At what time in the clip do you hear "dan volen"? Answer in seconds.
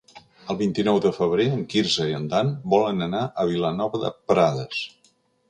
2.33-3.07